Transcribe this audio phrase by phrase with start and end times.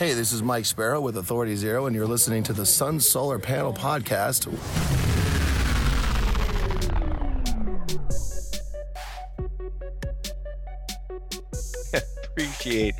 [0.00, 3.38] Hey, this is Mike Sparrow with Authority Zero, and you're listening to the Sun Solar
[3.38, 4.46] Panel Podcast.
[12.24, 12.94] Appreciate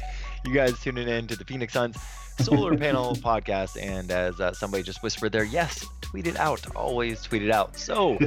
[0.44, 1.96] you guys tuning in to the Phoenix Suns
[2.40, 3.80] Solar Panel Podcast.
[3.80, 6.60] And as uh, somebody just whispered there, yes, tweet it out.
[6.76, 7.78] Always tweet it out.
[7.78, 8.18] So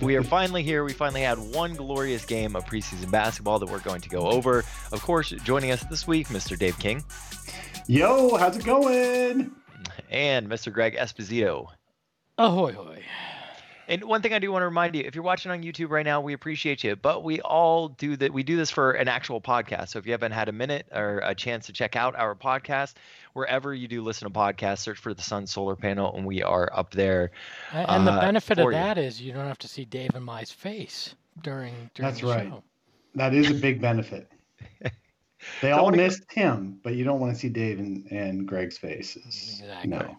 [0.00, 0.82] we are finally here.
[0.82, 4.64] We finally had one glorious game of preseason basketball that we're going to go over.
[4.90, 6.58] Of course, joining us this week, Mr.
[6.58, 7.04] Dave King.
[7.88, 9.52] Yo, how's it going?
[10.10, 10.72] And Mr.
[10.72, 11.68] Greg Esposito.
[12.36, 13.02] Ahoy, hoy.
[13.86, 16.04] And one thing I do want to remind you, if you're watching on YouTube right
[16.04, 18.32] now, we appreciate you, but we all do that.
[18.32, 19.90] We do this for an actual podcast.
[19.90, 22.94] So if you haven't had a minute or a chance to check out our podcast,
[23.34, 26.68] wherever you do listen to podcasts, search for the Sun Solar Panel, and we are
[26.74, 27.30] up there.
[27.72, 28.78] And the uh, benefit of for you.
[28.78, 32.26] that is you don't have to see Dave and my face during during That's the
[32.26, 32.48] right.
[32.48, 32.64] show.
[33.14, 34.28] That is a big benefit.
[35.60, 39.60] They all missed him, but you don't want to see Dave and, and Greg's faces.
[39.60, 39.90] Exactly.
[39.90, 40.18] No.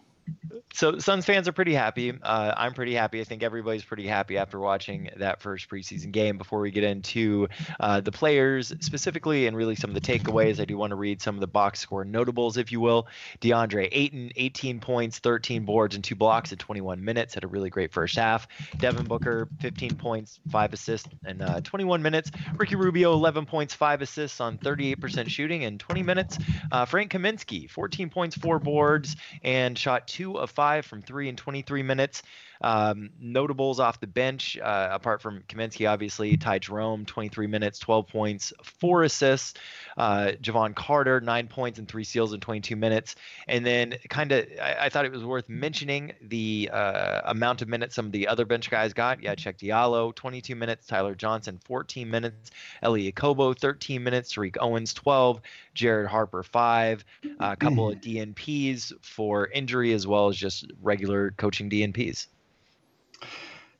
[0.74, 2.12] So Suns fans are pretty happy.
[2.22, 3.20] Uh, I'm pretty happy.
[3.20, 6.38] I think everybody's pretty happy after watching that first preseason game.
[6.38, 7.48] Before we get into
[7.80, 11.22] uh, the players specifically and really some of the takeaways, I do want to read
[11.22, 13.08] some of the box score notables, if you will.
[13.40, 17.34] DeAndre Ayton, 18 points, 13 boards, and two blocks in 21 minutes.
[17.34, 18.46] Had a really great first half.
[18.76, 22.30] Devin Booker, 15 points, five assists, and uh, 21 minutes.
[22.56, 26.38] Ricky Rubio, 11 points, five assists on 38% shooting in 20 minutes.
[26.70, 31.36] Uh, Frank Kaminsky, 14 points, four boards, and shot two of five from three in
[31.36, 32.22] 23 minutes.
[32.60, 38.08] Um, notables off the bench, uh, apart from Kaminsky, obviously, Ty Jerome, 23 minutes, 12
[38.08, 39.54] points, four assists.
[39.96, 43.16] Uh, Jevon Carter, nine points and three steals in 22 minutes.
[43.46, 47.68] And then, kind of, I, I thought it was worth mentioning the uh, amount of
[47.68, 49.22] minutes some of the other bench guys got.
[49.22, 50.86] Yeah, Cheick Diallo, 22 minutes.
[50.86, 52.50] Tyler Johnson, 14 minutes.
[52.82, 54.32] Elie Okobo, 13 minutes.
[54.32, 55.40] Tariq Owens, 12.
[55.74, 57.04] Jared Harper, five.
[57.40, 62.26] A couple of DNPs for injury as well as just regular coaching DNPs.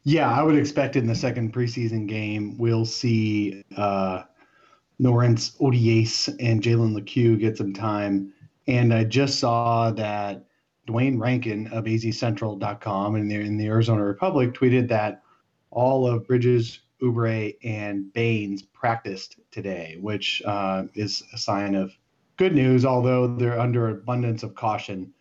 [0.09, 4.23] Yeah, I would expect in the second preseason game, we'll see uh,
[4.99, 8.33] Norrance Odiace and Jalen Lecque get some time.
[8.67, 10.47] And I just saw that
[10.87, 15.21] Duane Rankin of azcentral.com in the, in the Arizona Republic tweeted that
[15.71, 21.93] all of Bridges, Oubre, and Baynes practiced today, which uh, is a sign of
[22.39, 25.13] good news, although they're under abundance of caution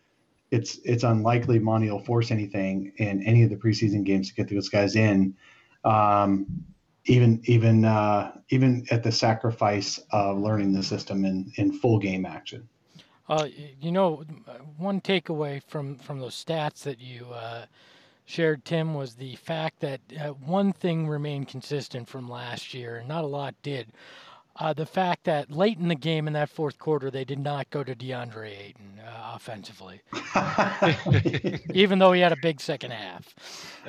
[0.50, 4.48] it's it's unlikely Monty will force anything in any of the preseason games to get
[4.48, 5.34] those guys in,
[5.84, 6.46] um,
[7.04, 12.24] even even uh, even at the sacrifice of learning the system in in full game
[12.24, 12.68] action.
[13.28, 13.46] Uh,
[13.80, 14.24] you know,
[14.78, 17.66] one takeaway from from those stats that you uh,
[18.24, 23.08] shared, Tim, was the fact that uh, one thing remained consistent from last year, and
[23.08, 23.88] not a lot did.
[24.60, 27.70] Uh, the fact that late in the game in that fourth quarter, they did not
[27.70, 30.00] go to DeAndre Ayton uh, offensively,
[31.74, 33.34] even though he had a big second half.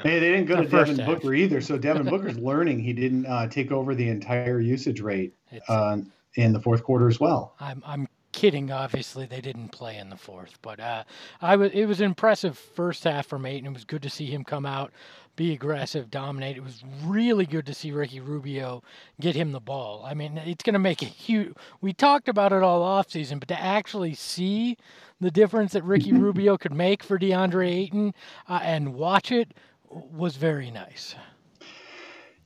[0.03, 1.08] Hey, they didn't go The to Devin half.
[1.08, 1.59] Booker either.
[1.59, 5.34] So Devin Booker's learning he didn't uh, take over the entire usage rate
[5.68, 5.97] uh,
[6.35, 7.55] in the fourth quarter as well.
[7.59, 8.08] I'm I'm
[8.40, 8.72] kidding.
[8.72, 11.03] Obviously, they didn't play in the fourth, but uh,
[11.41, 13.68] I was it was impressive first half from Ayton.
[13.68, 14.94] It was good to see him come out,
[15.36, 16.56] be aggressive, dominate.
[16.56, 18.82] It was really good to see Ricky Rubio
[19.20, 20.06] get him the ball.
[20.06, 21.53] I mean, it's going to make a huge.
[21.82, 24.78] We talked about it all offseason, but to actually see
[25.20, 28.14] the difference that Ricky Rubio could make for DeAndre Ayton
[28.47, 29.53] uh, and watch it
[29.90, 31.14] was very nice.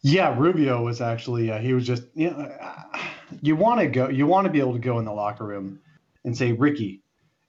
[0.03, 2.99] Yeah, Rubio was actually uh, he was just you know uh,
[3.41, 5.79] you want to go you want to be able to go in the locker room
[6.25, 7.01] and say Ricky,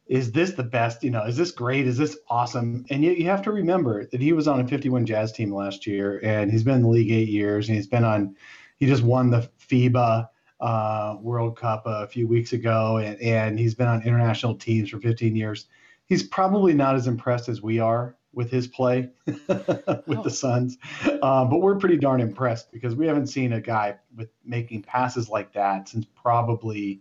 [0.06, 1.02] is this the best?
[1.02, 1.86] You know, is this great?
[1.86, 2.86] Is this awesome?
[2.90, 5.84] And yet you have to remember that he was on a 51 Jazz team last
[5.84, 8.36] year, and he's been in the league eight years, and he's been on.
[8.76, 10.28] He just won the FIBA
[10.60, 15.00] uh, World Cup a few weeks ago, and, and he's been on international teams for
[15.00, 15.66] 15 years.
[16.06, 20.22] He's probably not as impressed as we are with his play with oh.
[20.22, 24.28] the Suns, uh, but we're pretty darn impressed because we haven't seen a guy with
[24.44, 27.00] making passes like that since probably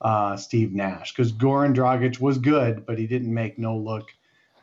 [0.00, 1.12] uh, Steve Nash.
[1.12, 4.10] Because Goran Dragic was good, but he didn't make no look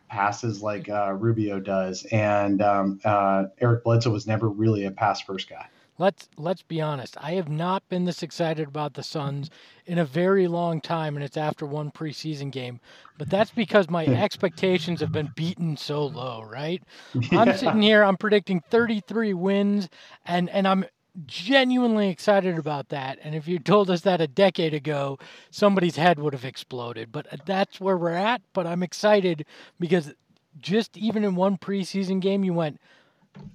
[0.09, 5.21] passes like uh, Rubio does, and um, uh, Eric Bledsoe was never really a pass
[5.21, 7.17] first guy let's let's be honest.
[7.19, 9.49] I have not been this excited about the Suns
[9.85, 12.79] in a very long time, and it's after one preseason game.
[13.17, 16.81] But that's because my expectations have been beaten so low, right?
[17.31, 17.39] Yeah.
[17.41, 19.89] I'm sitting here, I'm predicting 33 wins,
[20.25, 20.85] and and I'm
[21.25, 23.19] genuinely excited about that.
[23.23, 25.17] And if you told us that a decade ago,
[25.49, 27.11] somebody's head would have exploded.
[27.11, 28.41] But uh, that's where we're at.
[28.53, 29.45] But I'm excited
[29.79, 30.13] because
[30.59, 32.79] just even in one preseason game, you went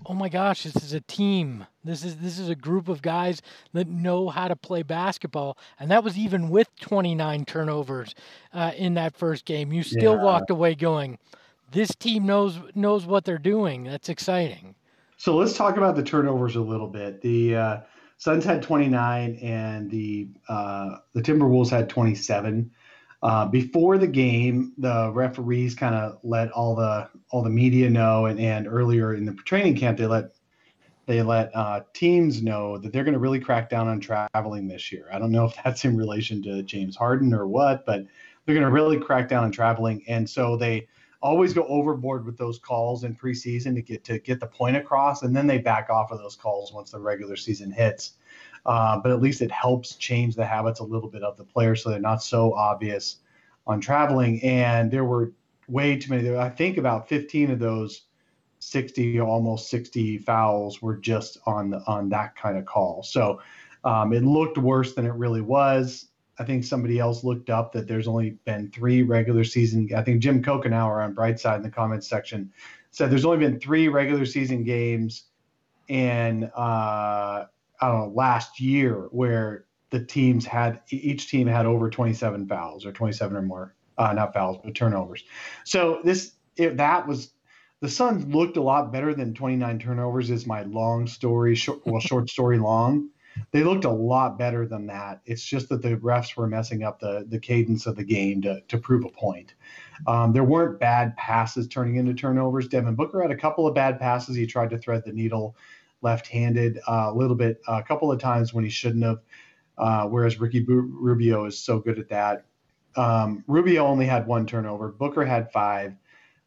[0.06, 1.66] oh my gosh, this is a team.
[1.84, 3.42] This is this is a group of guys
[3.72, 8.14] that know how to play basketball, and that was even with 29 turnovers
[8.52, 9.72] uh, in that first game.
[9.72, 10.22] You still yeah.
[10.22, 11.18] walked away going,
[11.70, 14.74] "This team knows knows what they're doing." That's exciting.
[15.16, 17.20] So let's talk about the turnovers a little bit.
[17.20, 17.80] The uh,
[18.16, 22.70] Suns had 29, and the uh, the Timberwolves had 27.
[23.22, 28.26] Uh, before the game, the referees kind of let all the all the media know,
[28.26, 30.30] and, and earlier in the training camp, they let
[31.06, 34.90] they let uh, teams know that they're going to really crack down on traveling this
[34.90, 35.08] year.
[35.12, 38.06] I don't know if that's in relation to James Harden or what, but
[38.46, 40.88] they're going to really crack down on traveling, and so they
[41.22, 45.22] always go overboard with those calls in preseason to get to get the point across,
[45.22, 48.12] and then they back off of those calls once the regular season hits.
[48.66, 51.82] Uh, but at least it helps change the habits a little bit of the players
[51.82, 53.16] so they're not so obvious
[53.66, 54.42] on traveling.
[54.42, 55.32] And there were
[55.68, 56.36] way too many.
[56.36, 58.02] I think about 15 of those
[58.58, 63.02] 60, almost 60 fouls were just on the, on that kind of call.
[63.02, 63.40] So
[63.84, 66.06] um, it looked worse than it really was.
[66.38, 69.90] I think somebody else looked up that there's only been three regular season.
[69.94, 72.50] I think Jim Coughenour on Brightside in the comments section
[72.90, 75.24] said there's only been three regular season games
[75.88, 77.46] in uh,
[77.80, 82.86] I don't know, last year where the teams had each team had over 27 fouls
[82.86, 85.24] or 27 or more, uh, not fouls, but turnovers.
[85.64, 87.32] So this if that was
[87.80, 92.00] the Suns looked a lot better than 29 turnovers is my long story, short, well,
[92.00, 93.08] short story long.
[93.52, 95.22] They looked a lot better than that.
[95.24, 98.60] It's just that the refs were messing up the the cadence of the game to
[98.60, 99.54] to prove a point.
[100.06, 102.68] Um, there weren't bad passes turning into turnovers.
[102.68, 104.36] Devin Booker had a couple of bad passes.
[104.36, 105.56] He tried to thread the needle
[106.02, 109.20] left-handed uh, a little bit, a couple of times when he shouldn't have.
[109.78, 112.44] Uh, whereas Ricky Rubio is so good at that.
[112.96, 114.88] Um, Rubio only had one turnover.
[114.88, 115.94] Booker had five.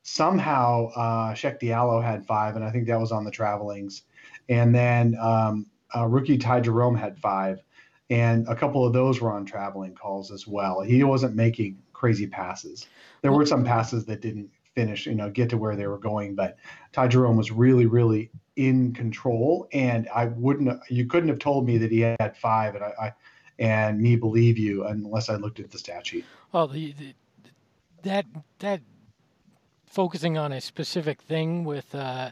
[0.03, 4.03] Somehow, uh, Cheick Diallo had five, and I think that was on the travelings.
[4.49, 7.63] And then um, uh, rookie Ty Jerome had five,
[8.09, 10.81] and a couple of those were on traveling calls as well.
[10.81, 12.85] He wasn't making crazy passes.
[13.21, 16.35] There were some passes that didn't finish, you know, get to where they were going,
[16.35, 16.57] but
[16.91, 20.79] Ty Jerome was really, really in control, and I wouldn't.
[20.89, 23.13] You couldn't have told me that he had five, and I, I
[23.59, 26.25] and me believe you unless I looked at the stat sheet.
[26.51, 27.15] Well, the, the
[28.03, 28.25] that
[28.59, 28.81] that
[29.85, 31.93] focusing on a specific thing with.
[31.93, 32.31] Uh,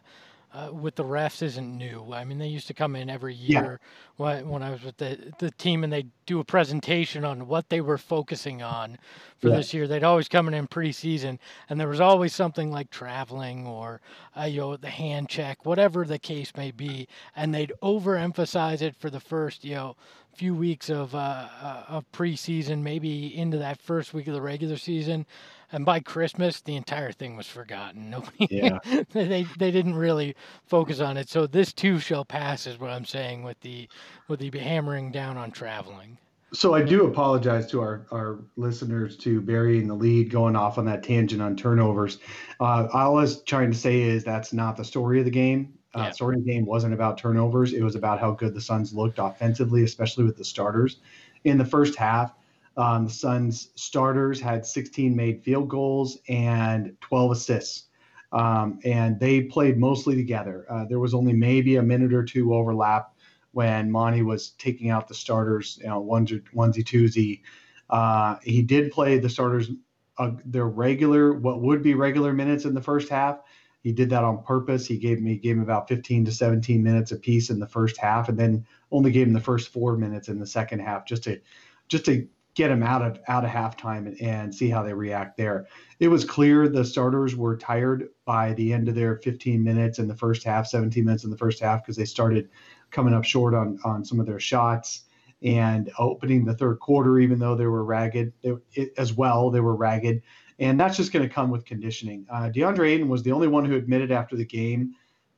[0.54, 2.14] uh, with the refs isn't new.
[2.14, 3.80] I mean, they used to come in every year
[4.20, 4.42] yeah.
[4.42, 7.80] when, I was with the the team, and they do a presentation on what they
[7.80, 8.98] were focusing on
[9.40, 9.58] for yeah.
[9.58, 9.88] this year.
[9.88, 14.02] They'd always come in in preseason, and there was always something like traveling or
[14.38, 18.96] uh, you know the hand check, whatever the case may be, and they'd overemphasize it
[18.98, 19.96] for the first you know
[20.36, 24.78] few weeks of uh, uh of preseason, maybe into that first week of the regular
[24.78, 25.26] season
[25.72, 28.10] and by Christmas, the entire thing was forgotten.
[28.12, 28.80] Nobody, yeah.
[29.14, 30.36] they they didn't really
[30.66, 31.30] focus on it.
[31.30, 33.88] So this too shall pass, is what I'm saying with the
[34.28, 36.18] with the hammering down on traveling.
[36.54, 40.84] So I do apologize to our, our listeners to burying the lead, going off on
[40.86, 42.20] that tangent on turnovers.
[42.60, 45.74] Uh, all I was trying to say is that's not the story of the game.
[45.96, 46.12] Uh, yeah.
[46.12, 47.72] Story of the game wasn't about turnovers.
[47.72, 50.98] It was about how good the Suns looked offensively, especially with the starters
[51.46, 52.34] in the first half.
[52.78, 57.88] Um, the Suns starters had 16 made field goals and 12 assists.
[58.32, 60.66] Um, and they played mostly together.
[60.70, 63.14] Uh, there was only maybe a minute or two overlap
[63.52, 67.42] when Monty was taking out the starters, you know, onesie, onesie twosie.
[67.90, 69.70] Uh, he did play the starters
[70.18, 73.40] uh, their regular, what would be regular minutes in the first half.
[73.84, 74.86] He did that on purpose.
[74.86, 78.30] He gave me gave him about 15 to 17 minutes apiece in the first half,
[78.30, 81.42] and then only gave him the first four minutes in the second half, just to
[81.88, 82.28] just to
[82.62, 85.66] get them out of out of halftime and, and see how they react there.
[86.00, 90.08] It was clear the starters were tired by the end of their 15 minutes in
[90.08, 92.50] the first half, 17 minutes in the first half because they started
[92.92, 95.06] coming up short on on some of their shots.
[95.44, 99.60] and opening the third quarter, even though they were ragged they, it, as well, they
[99.60, 100.22] were ragged.
[100.60, 102.28] And that's just going to come with conditioning.
[102.30, 104.94] Uh, DeAndre Ayton was the only one who admitted after the game,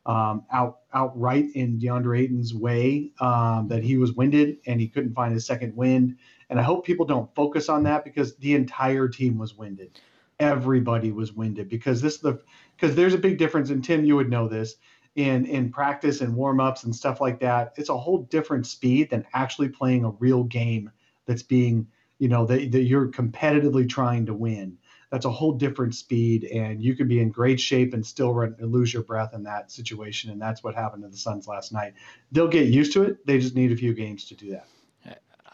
[0.05, 5.13] um, out outright in DeAndre Ayton's way, um, that he was winded and he couldn't
[5.13, 6.17] find his second wind.
[6.53, 9.99] And I hope people don't focus on that because the entire team was winded.
[10.39, 12.43] Everybody was winded because this the
[12.75, 13.71] because there's a big difference.
[13.71, 14.75] And Tim, you would know this
[15.15, 17.73] in in practice and warm ups and stuff like that.
[17.75, 20.91] It's a whole different speed than actually playing a real game
[21.25, 21.87] that's being
[22.19, 24.77] you know that, that you're competitively trying to win.
[25.09, 28.55] That's a whole different speed, and you could be in great shape and still run,
[28.59, 30.29] lose your breath in that situation.
[30.29, 31.95] And that's what happened to the Suns last night.
[32.31, 33.25] They'll get used to it.
[33.25, 34.67] They just need a few games to do that.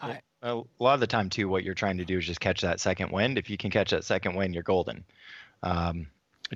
[0.02, 2.62] I, a lot of the time too, what you're trying to do is just catch
[2.62, 3.38] that second wind.
[3.38, 5.04] If you can catch that second wind, you're golden.
[5.62, 6.06] Um,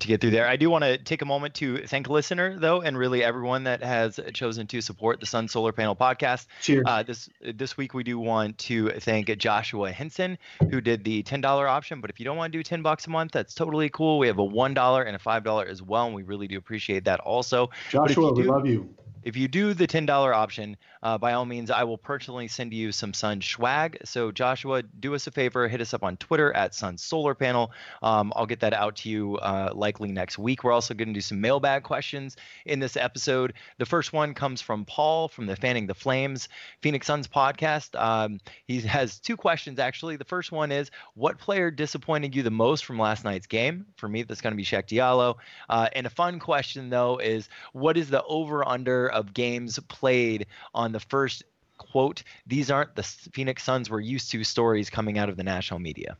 [0.01, 0.49] to get through there.
[0.49, 3.65] I do want to take a moment to thank a listener though, and really everyone
[3.65, 6.47] that has chosen to support the Sun Solar Panel podcast.
[6.61, 6.85] Cheers.
[6.87, 10.37] Uh, this this week we do want to thank Joshua Henson
[10.71, 12.01] who did the ten dollar option.
[12.01, 14.19] But if you don't want to do ten bucks a month, that's totally cool.
[14.19, 16.59] We have a one dollar and a five dollar as well, and we really do
[16.59, 17.71] appreciate that also.
[17.91, 18.93] Joshua, we love you.
[19.25, 22.93] If you do the $10 option, uh, by all means, I will personally send you
[22.93, 23.97] some Sun swag.
[24.05, 27.73] So, Joshua, do us a favor, hit us up on Twitter at Sun Solar Panel.
[28.03, 30.63] Um, I'll get that out to you uh, likely next week.
[30.63, 33.55] We're also going to do some mailbag questions in this episode.
[33.79, 36.51] The first one comes from Paul from the Fanning the Flames
[36.83, 37.99] Phoenix Suns podcast.
[37.99, 40.17] Um, he has two questions, actually.
[40.17, 43.87] The first one is What player disappointed you the most from last night's game?
[43.97, 45.37] For me, that's going to be Cheick Diallo.
[45.71, 49.14] Uh, and a fun question, though, is What is the over under?
[49.15, 51.45] Of games played on the first
[51.79, 55.81] quote these aren't the phoenix suns we're used to stories coming out of the national
[55.81, 56.17] media.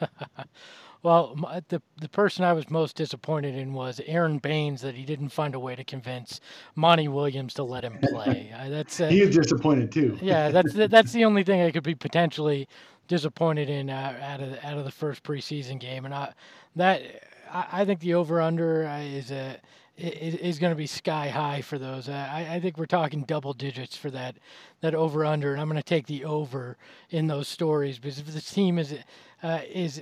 [1.00, 1.36] Well
[1.68, 5.54] the the person i was most disappointed in was aaron Baynes that he didn't find
[5.54, 6.40] a way to convince
[6.74, 8.52] monty williams to let him play.
[8.58, 10.18] Uh, that's uh, he is disappointed too.
[10.20, 12.66] Yeah that's that's the only thing i could be potentially
[13.08, 16.04] disappointed in uh, out of out of the first preseason game.
[16.04, 16.32] And I,
[16.76, 17.02] that
[17.50, 19.56] I, I think the over under uh, is a
[19.98, 22.08] is going to be sky high for those.
[22.08, 24.36] I, I think we're talking double digits for that
[24.80, 26.76] that over under, and I'm going to take the over
[27.10, 28.94] in those stories because if this team is
[29.42, 30.00] uh, is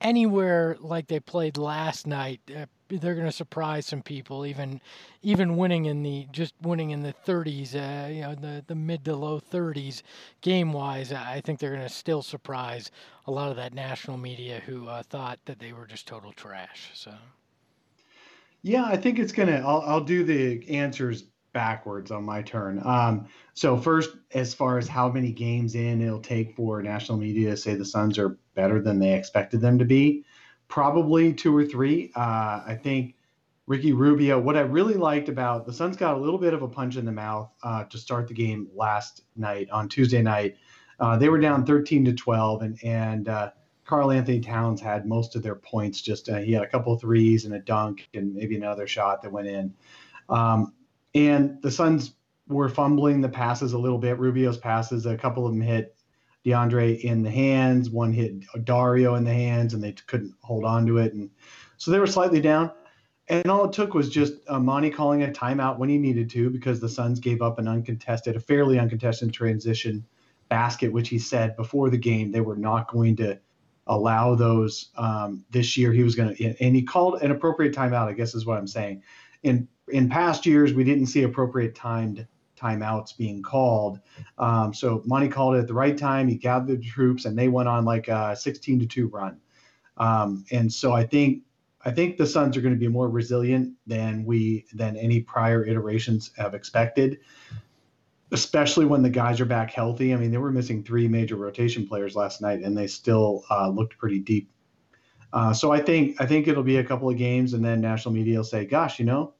[0.00, 4.44] anywhere like they played last night, uh, they're going to surprise some people.
[4.44, 4.80] Even
[5.22, 9.04] even winning in the just winning in the 30s, uh, you know, the the mid
[9.06, 10.02] to low 30s
[10.42, 12.90] game wise, I think they're going to still surprise
[13.26, 16.90] a lot of that national media who uh, thought that they were just total trash.
[16.94, 17.14] So.
[18.62, 19.62] Yeah, I think it's gonna.
[19.66, 22.80] I'll, I'll do the answers backwards on my turn.
[22.84, 27.50] Um, so first, as far as how many games in it'll take for national media
[27.50, 30.24] to say the Suns are better than they expected them to be,
[30.68, 32.12] probably two or three.
[32.14, 33.16] Uh, I think
[33.66, 34.38] Ricky Rubio.
[34.38, 37.04] What I really liked about the Suns got a little bit of a punch in
[37.04, 40.56] the mouth uh, to start the game last night on Tuesday night.
[40.98, 43.28] Uh, they were down 13 to 12, and and
[43.90, 46.00] uh, Karl-Anthony Towns had most of their points.
[46.00, 49.32] Just uh, he had a couple threes and a dunk and maybe another shot that
[49.32, 49.74] went in.
[50.28, 50.74] Um,
[51.14, 52.14] and the Suns
[52.48, 54.18] were fumbling the passes a little bit.
[54.18, 55.96] Rubio's passes, a couple of them hit
[56.44, 57.90] DeAndre in the hands.
[57.90, 61.12] One hit Dario in the hands, and they couldn't hold on to it.
[61.12, 61.30] And
[61.76, 62.72] so they were slightly down.
[63.28, 66.50] And all it took was just uh, Monty calling a timeout when he needed to
[66.50, 70.04] because the Suns gave up an uncontested, a fairly uncontested transition
[70.48, 73.38] basket, which he said before the game they were not going to
[73.90, 75.92] allow those um, this year.
[75.92, 78.08] He was going to, and he called an appropriate timeout.
[78.08, 79.02] I guess is what I'm saying.
[79.42, 84.00] In in past years, we didn't see appropriate timed timeouts being called.
[84.38, 86.28] Um, so Monty called it at the right time.
[86.28, 89.40] He gathered the troops, and they went on like a 16 to two run.
[89.96, 91.42] Um, and so I think
[91.84, 95.64] I think the Suns are going to be more resilient than we than any prior
[95.64, 97.18] iterations have expected
[98.32, 100.14] especially when the guys are back healthy.
[100.14, 103.68] I mean, they were missing three major rotation players last night, and they still uh,
[103.68, 104.50] looked pretty deep.
[105.32, 108.14] Uh, so I think I think it'll be a couple of games, and then national
[108.14, 109.34] media will say, "Gosh, you know,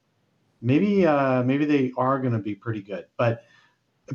[0.61, 3.43] maybe uh, maybe they are going to be pretty good." But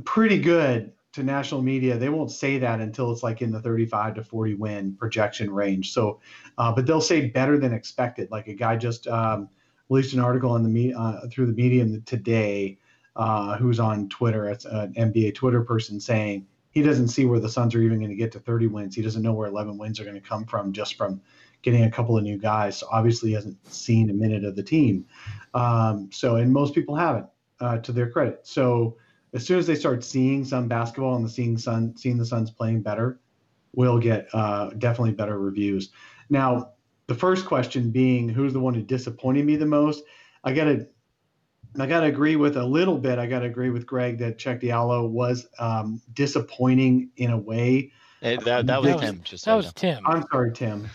[0.05, 4.17] pretty good to national media, they won't say that until it's like in the 35
[4.17, 5.93] to 40 win projection range.
[5.93, 6.21] So,
[6.59, 8.31] uh, but they'll say better than expected.
[8.31, 9.49] Like a guy just um,
[9.89, 12.79] released an article on the me- uh, through the medium today
[13.17, 17.49] uh, who's on Twitter, it's an NBA Twitter person saying he doesn't see where the
[17.49, 18.95] Suns are even going to get to 30 wins.
[18.95, 21.23] He doesn't know where 11 wins are going to come from just from
[21.63, 22.79] getting a couple of new guys.
[22.79, 25.07] So obviously, he hasn't seen a minute of the team.
[25.55, 27.27] Um, so, and most people haven't,
[27.61, 28.41] uh, to their credit.
[28.43, 28.99] So,
[29.33, 32.51] as soon as they start seeing some basketball and the seeing Sun, seeing the Suns
[32.51, 33.21] playing better,
[33.75, 35.91] we'll get uh, definitely better reviews.
[36.29, 36.73] Now,
[37.07, 40.05] the first question being, who's the one who disappointed me the most?
[40.45, 40.87] I got to
[41.79, 43.19] I got to agree with a little bit.
[43.19, 47.93] I got to agree with Greg that Cheick Diallo was um, disappointing in a way.
[48.21, 49.21] Hey, that, that was That was- Tim.
[49.25, 49.73] Just That was.
[49.73, 50.07] Tim.
[50.07, 50.89] I'm sorry, Tim.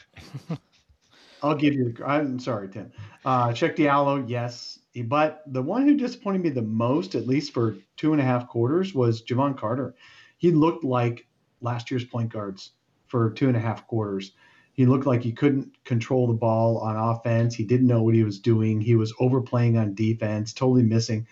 [1.43, 1.93] I'll give you.
[2.05, 2.91] I'm sorry, Tim.
[3.25, 7.77] Uh, Cheick Diallo, yes, but the one who disappointed me the most, at least for
[7.97, 9.95] two and a half quarters, was Jevon Carter.
[10.37, 11.27] He looked like
[11.61, 12.71] last year's point guards
[13.07, 14.33] for two and a half quarters.
[14.73, 17.55] He looked like he couldn't control the ball on offense.
[17.55, 18.81] He didn't know what he was doing.
[18.81, 21.27] He was overplaying on defense, totally missing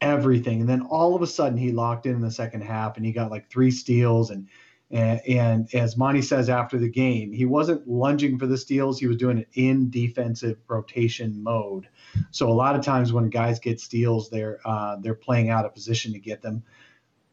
[0.00, 0.60] everything.
[0.60, 3.12] And then all of a sudden, he locked in in the second half, and he
[3.12, 4.48] got like three steals and
[4.92, 8.98] and, and as Monty says after the game, he wasn't lunging for the steals.
[8.98, 11.88] He was doing it in defensive rotation mode.
[12.30, 15.72] So a lot of times when guys get steals, they're uh, they're playing out of
[15.72, 16.62] position to get them.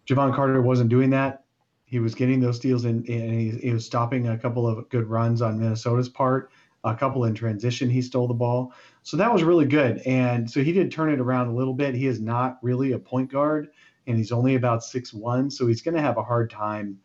[0.07, 1.43] Jevon Carter wasn't doing that.
[1.89, 5.41] He was getting those steals and, he, he was stopping a couple of good runs
[5.41, 6.51] on Minnesota's part.
[6.85, 8.71] A couple in transition, he stole the ball.
[9.03, 10.01] So that was really good.
[10.05, 11.93] And so he did turn it around a little bit.
[11.93, 13.67] He is not really a point guard,
[14.07, 16.97] and he's only about six one, so he's going to have a hard time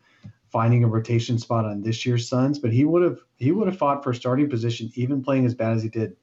[0.53, 3.77] finding a rotation spot on this year's Suns, but he would have he would have
[3.77, 6.15] fought for starting position even playing as bad as he did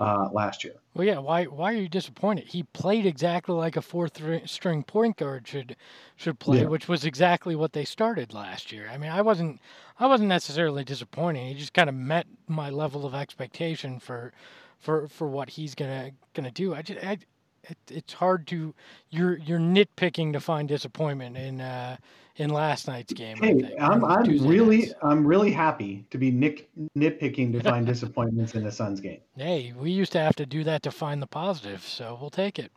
[0.00, 0.74] uh, last year.
[0.94, 1.18] Well, yeah.
[1.18, 1.44] Why?
[1.44, 2.48] Why are you disappointed?
[2.48, 5.76] He played exactly like a fourth string point guard should
[6.16, 6.66] should play, Yeah.
[6.66, 8.88] which was exactly what they started last year.
[8.92, 9.60] I mean, I wasn't
[9.98, 11.46] I wasn't necessarily disappointed.
[11.46, 14.32] He just kind of met my level of expectation for
[14.78, 16.74] for for what he's gonna gonna do.
[16.74, 17.18] I just I,
[17.64, 18.74] it, it's hard to
[19.10, 21.98] you're you're nitpicking to find disappointment in uh,
[22.40, 23.38] in last night's game.
[23.42, 24.94] I Hey, think, I'm I'm Tuesday really night's.
[25.02, 29.20] I'm really happy to be nick, nitpicking to find disappointments in the Suns game.
[29.36, 32.58] Hey, we used to have to do that to find the positive, so we'll take
[32.58, 32.72] it.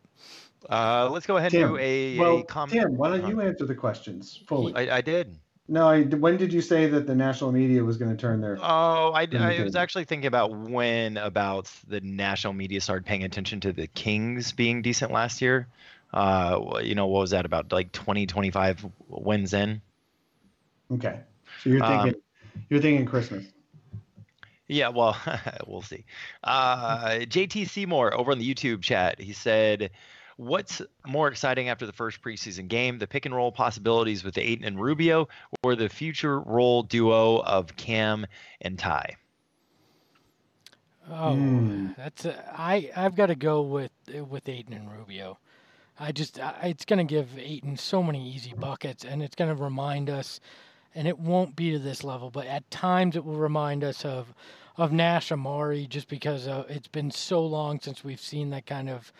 [0.68, 2.80] Uh, let's go ahead Tim, and do a, well, a comment.
[2.80, 4.74] Tim, why don't you answer the questions fully?
[4.74, 5.38] I, I did.
[5.68, 8.58] no, I, when did you say that the national media was going to turn their?
[8.60, 13.60] Oh, I, I was actually thinking about when about the national media started paying attention
[13.60, 15.68] to the Kings being decent last year.
[16.14, 17.72] Uh, you know, what was that about?
[17.72, 19.82] Like 20, 25 wins in.
[20.92, 21.18] Okay,
[21.60, 22.20] so you're Um, thinking
[22.70, 23.46] you're thinking Christmas.
[24.68, 25.16] Yeah, well,
[25.66, 26.04] we'll see.
[26.44, 29.90] Uh, JT Seymour over on the YouTube chat, he said,
[30.36, 32.98] "What's more exciting after the first preseason game?
[32.98, 35.28] The pick and roll possibilities with Ayton and Rubio,
[35.64, 38.24] or the future role duo of Cam
[38.60, 39.16] and Ty?"
[41.10, 41.86] Oh, Hmm.
[41.96, 42.90] that's a, I.
[42.94, 43.90] I've got to go with
[44.30, 45.38] with Ayton and Rubio.
[45.98, 49.54] I just I, it's going to give Ayton so many easy buckets, and it's going
[49.54, 50.40] to remind us,
[50.94, 54.34] and it won't be to this level, but at times it will remind us of
[54.76, 58.90] of Nash Amar'e, just because uh, it's been so long since we've seen that kind
[58.90, 59.12] of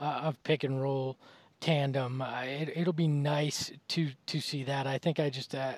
[0.00, 1.18] uh, of pick and roll
[1.60, 2.22] tandem.
[2.22, 4.86] Uh, it, it'll be nice to to see that.
[4.86, 5.54] I think I just.
[5.54, 5.74] Uh,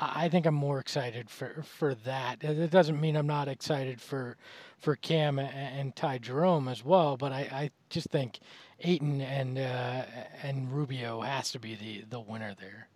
[0.00, 2.44] I think I'm more excited for for that.
[2.44, 4.36] It doesn't mean I'm not excited for
[4.78, 8.38] for Cam a- and Ty Jerome as well, but I, I just think
[8.80, 10.02] Ayton and uh,
[10.42, 12.88] and Rubio has to be the the winner there.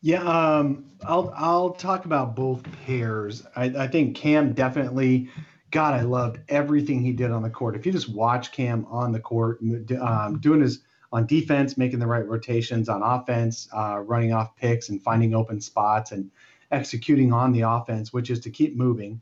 [0.00, 3.44] Yeah, um, I'll I'll talk about both pairs.
[3.56, 5.28] I, I think Cam definitely.
[5.70, 7.76] God, I loved everything he did on the court.
[7.76, 9.60] If you just watch Cam on the court,
[10.00, 10.80] um, doing his
[11.12, 15.60] on defense, making the right rotations, on offense, uh, running off picks and finding open
[15.60, 16.30] spots and
[16.70, 19.20] executing on the offense, which is to keep moving.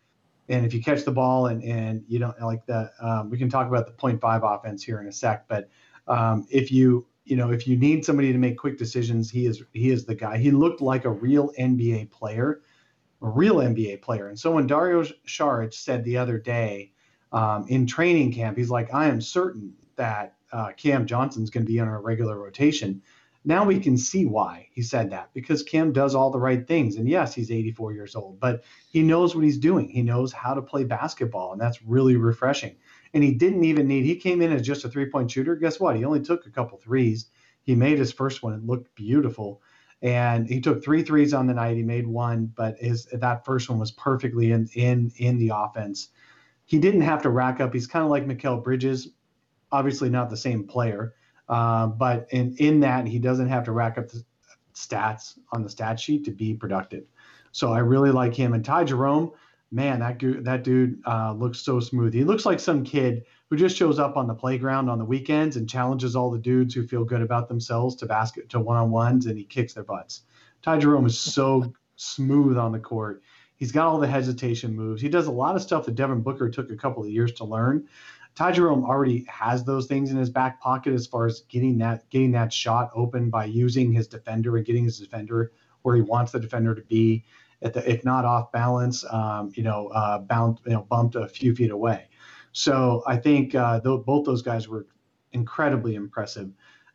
[0.49, 3.49] And if you catch the ball and and you don't like the, um, we can
[3.51, 5.49] talk about the point 0.5 offense here in a sec.
[5.49, 5.71] But
[6.09, 9.63] um, if you you know if you need somebody to make quick decisions, he is
[9.73, 10.39] he is the guy.
[10.39, 12.63] He looked like a real NBA player,
[13.23, 14.29] a real NBA player.
[14.29, 16.93] And so when Dario Saric said the other day
[17.33, 21.73] um, in training camp, he's like, I am certain that uh, Cam Johnson's going to
[21.73, 23.03] be on our regular rotation.
[23.49, 26.97] Now we can see why he said that because Cam does all the right things.
[26.97, 29.89] And yes, he's 84 years old, but he knows what he's doing.
[29.89, 32.75] He knows how to play basketball, and that's really refreshing.
[33.15, 35.55] And he didn't even need, he came in as just a three point shooter.
[35.55, 35.95] Guess what?
[35.95, 37.27] He only took a couple threes.
[37.63, 38.53] He made his first one.
[38.53, 39.63] It looked beautiful.
[40.03, 41.77] And he took three threes on the night.
[41.77, 46.09] He made one, but his that first one was perfectly in in in the offense.
[46.65, 47.73] He didn't have to rack up.
[47.73, 49.09] He's kind of like Mikal Bridges,
[49.71, 51.15] obviously not the same player,
[51.49, 54.23] uh, but in in that he doesn't have to rack up the
[54.75, 57.05] stats on the stat sheet to be productive.
[57.53, 58.53] So I really like him.
[58.53, 59.33] And Ty Jerome,
[59.71, 62.13] man, that that dude uh, looks so smooth.
[62.13, 65.57] He looks like some kid who just shows up on the playground on the weekends
[65.57, 68.91] and challenges all the dudes who feel good about themselves to basket to one on
[68.91, 70.23] ones, and he kicks their butts.
[70.63, 73.23] Ty Jerome is so smooth on the court.
[73.57, 75.01] He's got all the hesitation moves.
[75.01, 77.45] He does a lot of stuff that Devin Booker took a couple of years to
[77.45, 77.89] learn.
[78.37, 82.09] Ty Jerome already has those things in his back pocket as far as getting that
[82.11, 86.33] getting that shot open by using his defender and getting his defender where he wants
[86.33, 87.25] the defender to be,
[87.63, 91.55] the, if not off balance, um, you know, uh, bound, you know, bumped a few
[91.55, 92.09] feet away.
[92.53, 94.87] So I think uh, th- both those guys were
[95.33, 96.51] incredibly impressive.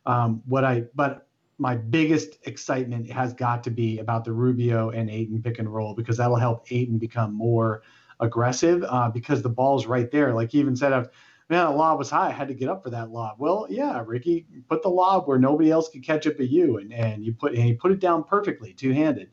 [0.06, 1.26] Um, what I but
[1.58, 5.94] my biggest excitement has got to be about the Rubio and Ayton pick and roll
[5.94, 7.82] because that'll help Ayton become more
[8.20, 10.32] aggressive uh, because the ball's right there.
[10.32, 11.10] Like he even said, of
[11.52, 12.28] man, the lob was high.
[12.28, 13.36] I had to get up for that lob.
[13.38, 16.92] Well, yeah, Ricky, put the lob where nobody else could catch it but you, and
[16.94, 19.28] and you put and he put it down perfectly, two handed.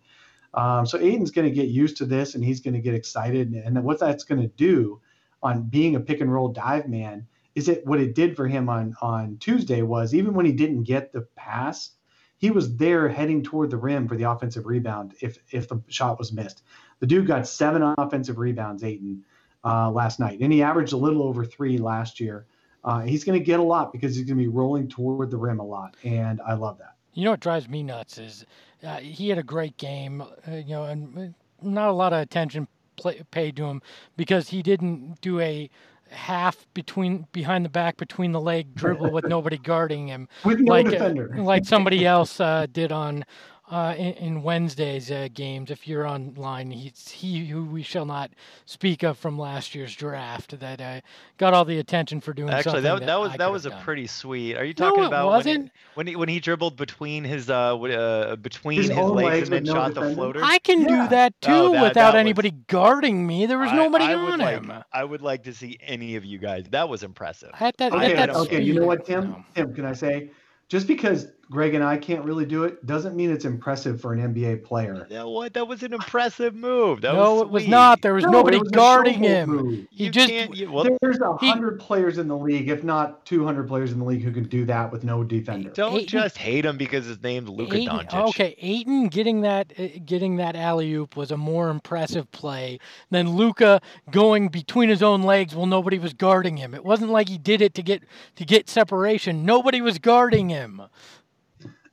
[0.53, 3.53] Um, so Ayton's going to get used to this, and he's going to get excited.
[3.53, 4.99] And, and what that's going to do
[5.41, 8.67] on being a pick and roll dive man is it what it did for him
[8.67, 11.91] on on Tuesday was even when he didn't get the pass,
[12.37, 16.19] he was there heading toward the rim for the offensive rebound if if the shot
[16.19, 16.63] was missed.
[16.99, 19.23] The dude got seven offensive rebounds, Ayton,
[19.63, 22.45] uh, last night, and he averaged a little over three last year.
[22.83, 25.37] Uh, he's going to get a lot because he's going to be rolling toward the
[25.37, 26.95] rim a lot, and I love that.
[27.13, 28.45] You know what drives me nuts is
[28.83, 31.27] uh, he had a great game, uh, you know, and uh,
[31.61, 33.81] not a lot of attention play, paid to him
[34.15, 35.69] because he didn't do a
[36.11, 40.71] half between behind the back between the leg dribble with nobody guarding him with no
[40.71, 41.35] like defender.
[41.37, 43.25] like somebody else uh, did on
[43.69, 45.69] uh, in, in, Wednesday's uh, games.
[45.69, 48.31] If you're online, he's he who we shall not
[48.65, 51.01] speak of from last year's draft that uh,
[51.37, 53.69] got all the attention for doing Actually, that, that, that was I that was a
[53.69, 53.81] done.
[53.83, 54.55] pretty sweet.
[54.55, 55.71] Are you talking no, about wasn't?
[55.93, 59.25] When, he, when he when he dribbled between his uh, uh between His his, legs,
[59.25, 60.41] legs and then with no shot the floater?
[60.43, 60.87] I can Yeah.
[60.87, 63.45] do that too Oh, that- without that was- anybody guarding me.
[63.45, 64.83] There was I- nobody I would on like, him.
[64.91, 66.65] I would like to see any of you guys.
[66.71, 67.51] That was impressive.
[67.59, 68.61] At that, Okay, at that okay.
[68.61, 69.29] You know what, Tim?
[69.29, 69.45] no.
[69.53, 70.31] Tim, can I say,
[70.69, 74.33] just because Greg and I can't really do it doesn't mean it's impressive for an
[74.33, 75.07] NBA player.
[75.09, 75.53] That what?
[75.55, 77.01] That was an impressive move.
[77.01, 78.03] That no, was it was not.
[78.03, 79.49] There was No, nobody was guarding him.
[79.49, 79.87] move.
[79.89, 83.67] He You just you- well, There's a hundred players in the league, if not 200
[83.67, 85.71] players in the league, who can do that with no defender.
[85.71, 88.27] don't Ayton- just hate him because his name's Luka Ayton, Doncic.
[88.29, 93.35] okay, Ayton getting that uh, getting that alley oop was a more impressive play than
[93.35, 93.81] Luka
[94.11, 96.75] going between his own legs while nobody was guarding him.
[96.75, 98.03] It wasn't like he did it to get
[98.35, 99.45] to get separation.
[99.45, 100.83] Nobody was guarding him.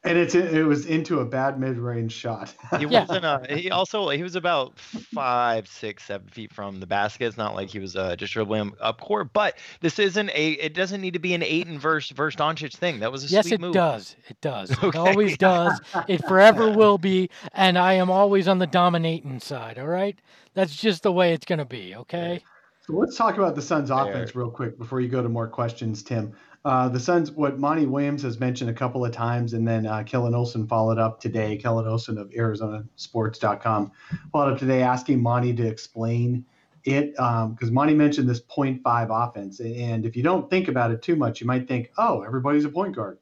[0.07, 2.55] And it's it was into a bad mid-range shot.
[2.79, 3.25] He wasn't.
[3.25, 7.27] Uh, he also he was about five, six, seven feet from the basket.
[7.27, 9.33] It's not like he was uh, just dribbling him up court.
[9.33, 10.53] But this isn't a.
[10.53, 13.01] It doesn't need to be an Ayton versus versus Doncic thing.
[13.01, 13.75] That was a Yes, sweet it move.
[13.75, 14.17] does.
[14.29, 14.71] It does.
[14.71, 14.99] It Okay.
[14.99, 15.81] always does.
[16.07, 17.31] It forever will be.
[17.53, 19.79] And I am always on the dominating side.
[19.79, 20.19] All right.
[20.55, 21.95] That's just the way it's gonna be.
[21.97, 22.43] Okay.
[22.87, 26.03] So let's talk about the Suns' offense real quick before you go to more questions,
[26.05, 26.33] Tim.
[26.67, 30.03] Uh, the Suns, what Monty Williams has mentioned a couple of times, and then uh,
[30.03, 31.57] Kellen Olson followed up today.
[31.57, 33.93] Kellen Olson of ArizonaSports.com
[34.33, 36.45] followed up today asking Monty to explain
[36.83, 38.83] it because Monty mentioned this 0.5
[39.29, 39.61] offense.
[39.61, 42.69] And if you don't think about it too much, you might think, oh, everybody's a
[42.69, 43.19] point guard.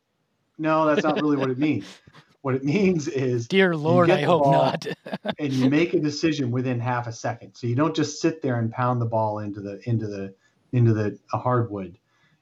[0.57, 1.85] No, that's not really what it means.
[2.41, 4.87] What it means is Dear Lord, I hope not.
[5.39, 7.55] and you make a decision within half a second.
[7.55, 10.35] So you don't just sit there and pound the ball into the into the
[10.71, 11.97] into the hardwood.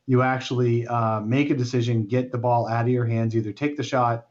[0.06, 3.76] You actually uh, make a decision, get the ball out of your hands, either take
[3.76, 4.26] the shot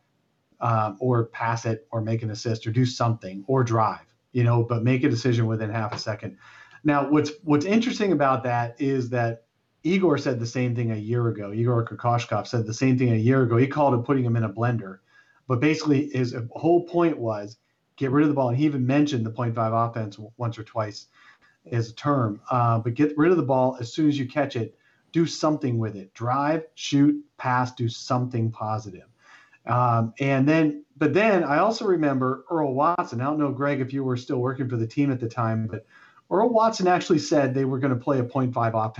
[0.59, 4.05] um, or pass it, or make an assist, or do something, or drive.
[4.33, 6.37] You know, but make a decision within half a second.
[6.83, 9.43] Now, what's what's interesting about that is that
[9.83, 11.51] Igor said the same thing a year ago.
[11.51, 13.57] Igor Kokoshkov said the same thing a year ago.
[13.57, 14.99] He called it putting him in a blender.
[15.47, 17.57] But basically, his whole point was
[17.97, 18.49] get rid of the ball.
[18.49, 21.07] And he even mentioned the 0.5 offense once or twice
[21.71, 22.41] as a term.
[22.49, 24.77] Uh, but get rid of the ball as soon as you catch it.
[25.11, 26.13] Do something with it.
[26.13, 27.73] Drive, shoot, pass.
[27.73, 29.07] Do something positive.
[29.65, 33.21] Um, and then, but then I also remember Earl Watson.
[33.21, 35.67] I don't know, Greg, if you were still working for the team at the time,
[35.67, 35.85] but
[36.31, 38.93] Earl Watson actually said they were going to play a 0.5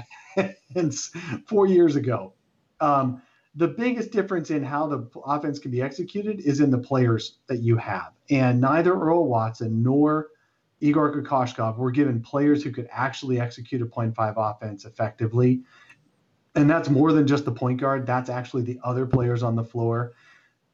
[0.75, 1.11] offense
[1.47, 2.33] four years ago.
[2.79, 3.21] Um,
[3.55, 7.57] the biggest difference in how the offense can be executed is in the players that
[7.57, 8.13] you have.
[8.29, 10.29] And neither Earl Watson nor
[10.79, 15.61] Igor Kokoshkov were given players who could actually execute a 0.5 offense effectively.
[16.55, 19.63] And that's more than just the point guard, that's actually the other players on the
[19.63, 20.13] floor.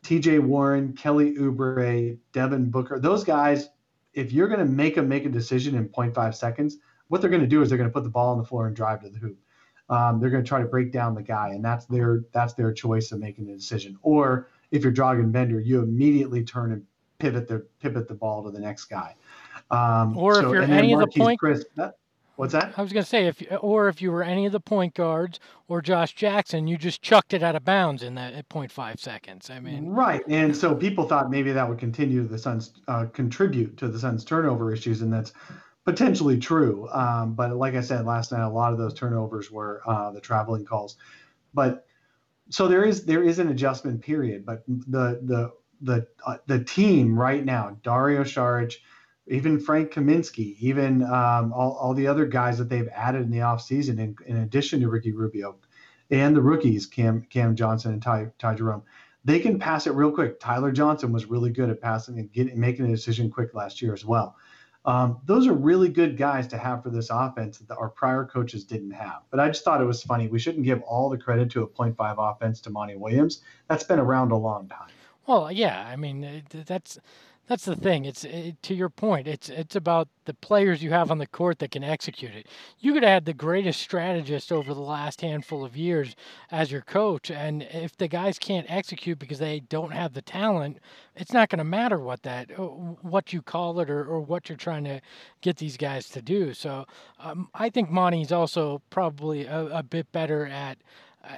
[0.04, 3.70] TJ Warren, Kelly Oubre, Devin Booker, those guys,
[4.14, 6.78] if you're going to make them make a decision in 0.5 seconds,
[7.10, 8.68] what they're going to do is they're going to put the ball on the floor
[8.68, 9.38] and drive to the hoop
[9.90, 12.74] um, they're going to try to break down the guy, and that's their that's their
[12.74, 13.98] choice of making the decision.
[14.02, 16.86] Or if you're Dragan Bender, you immediately turn and
[17.20, 19.16] pivot the pivot the ball to the next guy.
[19.72, 21.96] Um, Or if you're any of the point- Chris, that,
[22.38, 22.74] what's that?
[22.78, 25.82] I was gonna say if or if you were any of the point guards or
[25.82, 29.50] Josh Jackson, you just chucked it out of bounds in that at 0.5 seconds.
[29.50, 33.06] I mean, Right, and so people thought maybe that would continue to the Suns uh,
[33.12, 35.34] contribute to the Suns turnover issues, and that's
[35.84, 36.88] potentially true.
[36.92, 40.22] Um, but like I said last night, a lot of those turnovers were uh, the
[40.22, 40.98] traveling calls.
[41.54, 41.86] But
[42.50, 44.46] so there is there is an adjustment period.
[44.46, 48.76] But the the the uh, the team right now, Dario Saric,
[49.30, 53.40] even Frank Kaminsky, even um, all, all the other guys that they've added in the
[53.40, 55.58] offseason, in, in addition to Ricky Rubio,
[56.10, 58.84] and the rookies, Cam Cam Johnson and Ty, Ty Jerome,
[59.26, 60.40] they can pass it real quick.
[60.40, 63.94] Tyler Johnson was really good at passing and getting making a decision quick last year
[63.94, 64.36] as well.
[64.86, 68.64] Um, those are really good guys to have for this offense that our prior coaches
[68.64, 69.24] didn't have.
[69.30, 70.30] But I just thought it was funny.
[70.30, 73.42] We shouldn't give all the credit to a 0.5 offense to Monty Williams.
[73.68, 74.88] That's been around a long time.
[75.26, 76.98] Well, yeah, I mean that's
[77.48, 78.04] that's the thing.
[78.06, 79.28] It's it, to your point.
[79.28, 82.48] It's it's about the players you have on the court that can execute it.
[82.80, 86.16] You could have had the greatest strategist over the last handful of years
[86.52, 90.80] as your coach, and if the guys can't execute because they don't have the talent,
[91.16, 94.50] it's not going to matter what that uh, what you call it or, or what
[94.50, 95.00] you're trying to
[95.42, 96.54] get these guys to do.
[96.54, 96.86] So
[97.20, 100.78] um, I think Monty's also probably a, a bit better at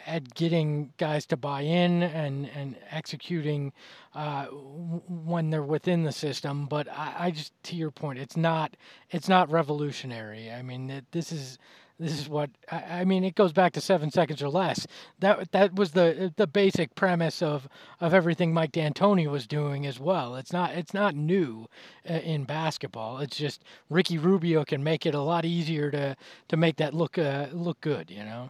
[0.06, 3.74] at getting guys to buy in and and executing
[4.14, 6.66] uh, when they're within the system.
[6.66, 8.76] But I, I, just to your point, it's not
[9.10, 10.52] it's not revolutionary.
[10.52, 11.58] I mean, this is
[12.00, 13.24] this is what I, I mean.
[13.24, 14.88] It goes back to seven seconds or less.
[15.20, 17.68] That that was the the basic premise of
[18.00, 20.36] of everything Mike D'Antoni was doing as well.
[20.36, 21.68] It's not it's not new
[22.10, 23.20] uh, in basketball.
[23.20, 26.16] It's just Ricky Rubio can make it a lot easier to
[26.48, 28.10] to make that look uh, look good.
[28.10, 28.50] You know.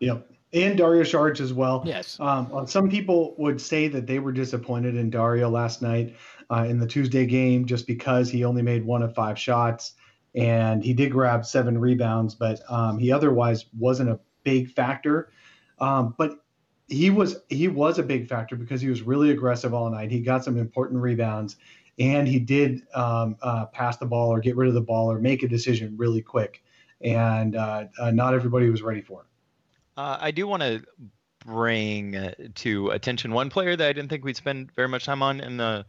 [0.00, 1.82] Yep and Dario Saric as well.
[1.86, 2.18] Yes.
[2.20, 6.16] Um, uh, some people would say that they were disappointed in Dario last night
[6.50, 9.94] uh, in the Tuesday game just because he only made one of five shots
[10.34, 15.32] and he did grab seven rebounds, but um, he otherwise wasn't a big factor.
[15.80, 16.44] Um, but
[16.88, 20.10] he was he was a big factor because he was really aggressive all night.
[20.10, 21.56] He got some important rebounds,
[21.98, 25.18] and he did um, uh, pass the ball or get rid of the ball or
[25.18, 26.62] make a decision really quick.
[27.00, 29.26] And uh, uh, not everybody was ready for it.
[29.96, 30.82] Uh, I do want to
[31.44, 35.40] bring to attention one player that I didn't think we'd spend very much time on
[35.40, 35.84] in the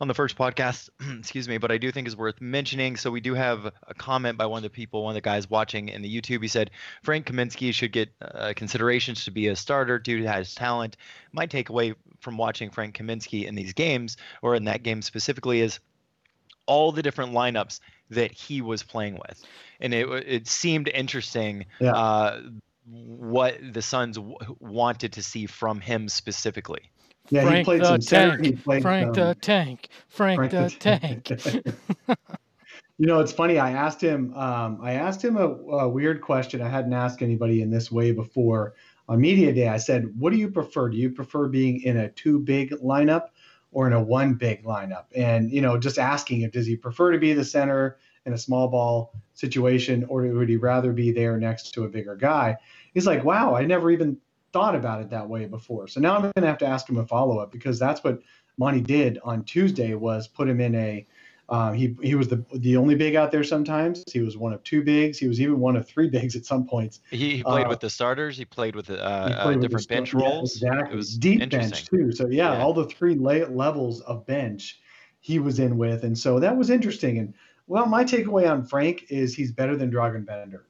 [0.00, 2.96] on the first podcast, excuse me, but I do think is worth mentioning.
[2.96, 5.50] So we do have a comment by one of the people, one of the guys
[5.50, 6.42] watching in the YouTube.
[6.42, 6.70] He said
[7.02, 10.96] Frank Kaminsky should get uh, considerations to be a starter due to his talent.
[11.32, 15.80] My takeaway from watching Frank Kaminsky in these games, or in that game specifically, is
[16.66, 17.80] all the different lineups
[18.10, 19.42] that he was playing with,
[19.80, 21.66] and it it seemed interesting.
[21.80, 21.92] Yeah.
[21.92, 22.40] Uh,
[22.90, 26.90] what the Suns w- wanted to see from him specifically.
[27.30, 28.44] Yeah, Frank he played some tank.
[28.44, 29.88] He played, Frank um, the tank.
[30.08, 32.08] Frank, Frank the, tank.
[32.98, 33.58] you know, it's funny.
[33.58, 34.32] I asked him.
[34.34, 36.62] Um, I asked him a, a, weird question.
[36.62, 38.74] I hadn't asked anybody in this way before
[39.08, 39.68] on media day.
[39.68, 40.88] I said, "What do you prefer?
[40.88, 43.28] Do you prefer being in a two big lineup
[43.72, 47.12] or in a one big lineup?" And you know, just asking him, does he prefer
[47.12, 51.36] to be the center in a small ball situation, or would he rather be there
[51.38, 52.56] next to a bigger guy?
[52.94, 54.18] He's like, wow, I never even
[54.52, 55.88] thought about it that way before.
[55.88, 58.20] So now I'm going to have to ask him a follow up because that's what
[58.56, 61.06] Monty did on Tuesday was put him in a.
[61.50, 63.42] Um, he he was the the only big out there.
[63.42, 65.16] Sometimes he was one of two bigs.
[65.16, 67.00] He was even one of three bigs at some points.
[67.10, 68.36] He, he played uh, with the starters.
[68.36, 70.60] He played with the uh, played uh, different bench roles.
[70.60, 70.92] Yeah, exactly.
[70.92, 72.12] It was deep bench too.
[72.12, 72.62] So yeah, yeah.
[72.62, 74.80] all the three la- levels of bench
[75.20, 77.18] he was in with, and so that was interesting.
[77.18, 77.32] And
[77.66, 80.66] well, my takeaway on Frank is he's better than Dragan Bender.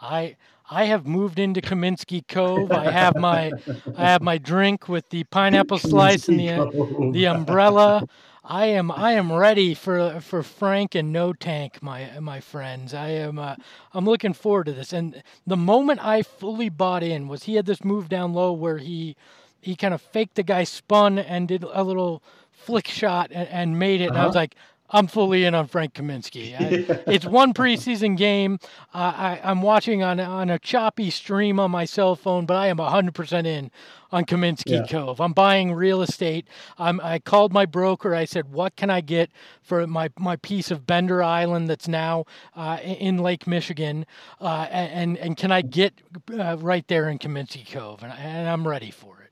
[0.00, 0.36] I
[0.70, 2.72] I have moved into Kaminsky Cove.
[2.72, 3.52] I have my
[3.96, 8.06] I have my drink with the pineapple slice and the the umbrella.
[8.44, 12.94] I am I am ready for for Frank and no tank, my my friends.
[12.94, 13.56] I am uh,
[13.92, 14.92] I'm looking forward to this.
[14.92, 18.78] And the moment I fully bought in was he had this move down low where
[18.78, 19.16] he
[19.60, 23.78] he kind of faked the guy spun and did a little flick shot and, and
[23.78, 24.10] made it.
[24.10, 24.14] Uh-huh.
[24.14, 24.42] And I was uh-huh.
[24.42, 24.56] like,
[24.92, 26.54] I'm fully in on Frank Kaminsky.
[26.60, 28.58] I, it's one preseason game.
[28.92, 32.66] Uh, I, am watching on on a choppy stream on my cell phone, but I
[32.66, 33.70] am 100% in
[34.10, 34.86] on Kaminsky yeah.
[34.86, 35.20] Cove.
[35.20, 36.46] I'm buying real estate.
[36.78, 38.14] I'm, I called my broker.
[38.14, 39.30] I said, "What can I get
[39.62, 44.06] for my my piece of Bender Island that's now uh, in Lake Michigan,
[44.40, 45.94] uh, and and can I get
[46.38, 49.30] uh, right there in Kaminsky Cove?" And, and I'm ready for it.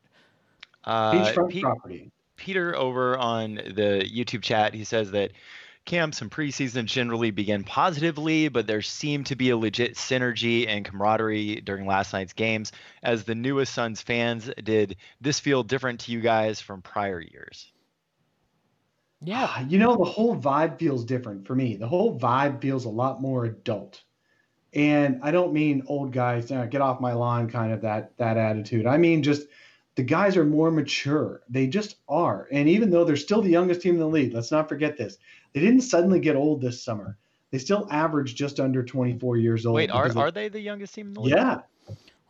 [0.85, 2.11] Uh, Beachfront property.
[2.41, 5.33] Peter over on the YouTube chat, he says that
[5.85, 10.85] camps and preseason generally begin positively, but there seemed to be a legit synergy and
[10.85, 12.73] camaraderie during last night's games.
[13.03, 17.71] As the newest Suns fans, did this feel different to you guys from prior years?
[19.21, 19.47] Yeah.
[19.47, 21.77] Ah, you know, the whole vibe feels different for me.
[21.77, 24.03] The whole vibe feels a lot more adult.
[24.73, 28.39] And I don't mean old guys, uh, get off my lawn kind of that that
[28.39, 28.87] attitude.
[28.87, 29.47] I mean just–
[29.97, 31.43] the guys are more mature.
[31.49, 32.49] They just are.
[32.53, 35.19] And even though they're still the youngest team in the league, let's not forget this.
[35.53, 37.19] They didn't suddenly get old this summer.
[37.51, 39.77] They still average just under 24 years old.
[39.77, 41.35] Wait, are, are they the youngest team in the league?
[41.35, 41.61] Yeah.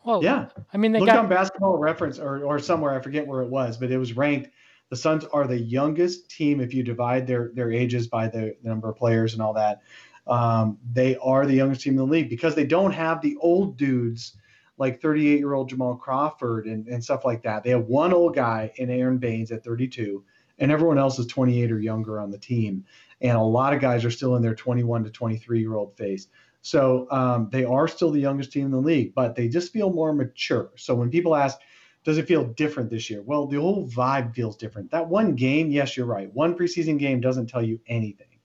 [0.04, 0.46] Well, yeah.
[0.72, 1.18] I mean, they look got...
[1.18, 2.98] on Basketball Reference or, or somewhere.
[2.98, 4.50] I forget where it was, but it was ranked.
[4.88, 8.68] The Suns are the youngest team if you divide their their ages by the, the
[8.68, 9.82] number of players and all that.
[10.26, 13.76] Um, they are the youngest team in the league because they don't have the old
[13.76, 14.36] dudes
[14.80, 17.62] like 38 year old Jamal Crawford and, and stuff like that.
[17.62, 20.24] They have one old guy in Aaron Baynes at 32,
[20.58, 22.86] and everyone else is 28 or younger on the team.
[23.20, 26.28] And a lot of guys are still in their 21 to 23 year old phase.
[26.62, 29.92] So um, they are still the youngest team in the league, but they just feel
[29.92, 30.70] more mature.
[30.76, 31.58] So when people ask,
[32.02, 33.20] does it feel different this year?
[33.20, 34.90] Well, the whole vibe feels different.
[34.90, 36.32] That one game, yes, you're right.
[36.32, 38.38] One preseason game doesn't tell you anything.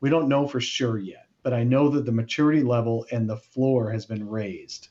[0.00, 3.38] We don't know for sure yet, but I know that the maturity level and the
[3.38, 4.88] floor has been raised.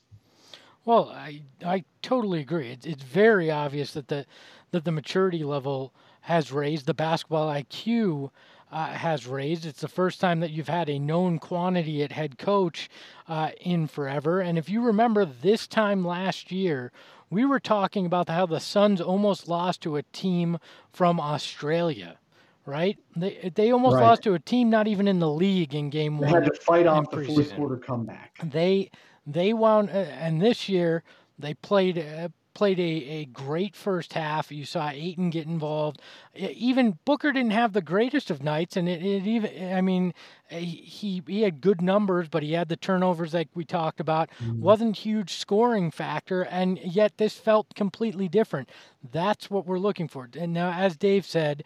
[0.86, 2.70] Well, I I totally agree.
[2.72, 4.26] It's it's very obvious that the
[4.72, 6.86] that the maturity level has raised.
[6.86, 8.32] The basketball IQ
[8.72, 9.66] uh, has raised.
[9.66, 12.90] It's the first time that you've had a known quantity at head coach
[13.28, 14.40] uh, in forever.
[14.40, 16.92] And if you remember this time last year,
[17.30, 20.58] we were talking about how the Suns almost lost to a team
[20.92, 22.18] from Australia.
[22.66, 22.98] Right?
[23.16, 24.04] They they almost Right.
[24.04, 26.44] lost to a team not even in the league in game They one.
[26.44, 28.38] had to fight off the fourth quarter comeback.
[28.44, 28.92] They
[29.26, 31.04] they wound uh, and this year
[31.38, 34.52] they played uh, played a, a great first half.
[34.52, 36.02] You saw Ayton get involved.
[36.36, 40.14] Even Booker didn't have the greatest of nights, and it, it even I mean
[40.52, 44.30] uh, he he had good numbers, but he had the turnovers like we talked about.
[44.62, 48.70] wasn't huge scoring factor, and yet this felt completely different.
[49.12, 50.30] That's what we're looking for.
[50.38, 51.64] And now, as Dave said.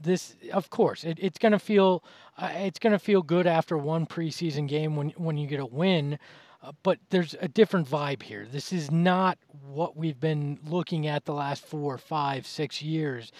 [0.00, 2.04] This, of course, it, it's going to feel,
[2.36, 5.66] uh, it's going to feel good after one preseason game when when you get a
[5.66, 6.20] win,
[6.62, 8.46] uh, but there's a different vibe here.
[8.50, 13.32] This is not what we've been looking at the last four, five, six years.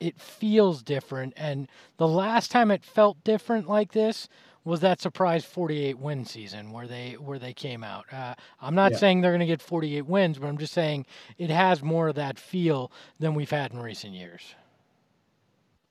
[0.00, 4.28] It feels different, and the last time it felt different like this
[4.64, 8.06] was that surprise 48 win season where they where they came out.
[8.12, 8.98] Uh, I'm not Yeah.
[8.98, 11.06] saying they're going to get 48 wins, but I'm just saying
[11.38, 14.54] it has more of that feel than we've had in recent years.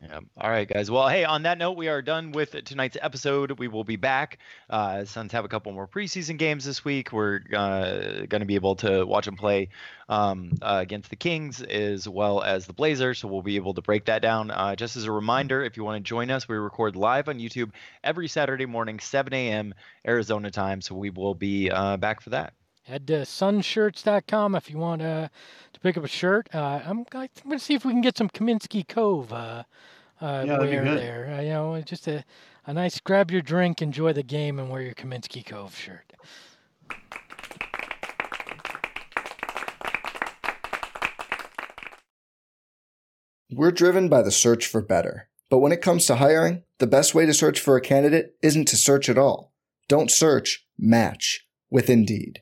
[0.03, 0.19] Yeah.
[0.37, 0.91] All right, guys.
[0.91, 3.57] Well, hey, on that note, we are done with tonight's episode.
[3.57, 4.39] We will be back.
[4.69, 7.13] Uh, Suns have a couple more preseason games this week.
[7.13, 9.69] We're uh, going to be able to watch them play
[10.09, 13.19] um, uh, against the Kings as well as the Blazers.
[13.19, 14.51] So we'll be able to break that down.
[14.51, 17.39] Uh, just as a reminder, if you want to join us, we record live on
[17.39, 17.71] YouTube
[18.03, 19.73] every Saturday morning, 7 a.m.
[20.05, 20.81] Arizona time.
[20.81, 22.53] So we will be uh, back for that.
[22.83, 25.29] Head to sunshirts.com if you want uh,
[25.71, 26.49] to pick up a shirt.
[26.53, 29.63] Uh, I'm, I'm going to see if we can get some Kaminsky Cove uh,
[30.21, 31.35] uh, Yeah, that'd wear there.
[31.37, 32.25] Uh, you know, just a,
[32.65, 36.11] a nice grab your drink, enjoy the game, and wear your Kaminsky Cove shirt.
[43.49, 45.29] We're driven by the search for better.
[45.49, 48.67] But when it comes to hiring, the best way to search for a candidate isn't
[48.69, 49.53] to search at all.
[49.87, 52.41] Don't search, match with Indeed.